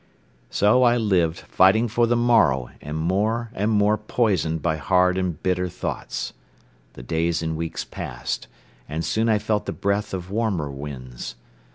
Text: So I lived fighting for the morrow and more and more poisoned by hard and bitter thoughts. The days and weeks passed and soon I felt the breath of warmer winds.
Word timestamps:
So 0.49 0.81
I 0.81 0.97
lived 0.97 1.37
fighting 1.41 1.87
for 1.87 2.07
the 2.07 2.15
morrow 2.15 2.71
and 2.81 2.97
more 2.97 3.51
and 3.53 3.69
more 3.69 3.99
poisoned 3.99 4.59
by 4.63 4.77
hard 4.77 5.15
and 5.15 5.39
bitter 5.43 5.69
thoughts. 5.69 6.33
The 6.93 7.03
days 7.03 7.43
and 7.43 7.55
weeks 7.55 7.85
passed 7.85 8.47
and 8.89 9.05
soon 9.05 9.29
I 9.29 9.37
felt 9.37 9.67
the 9.67 9.73
breath 9.73 10.11
of 10.11 10.31
warmer 10.31 10.71
winds. 10.71 11.35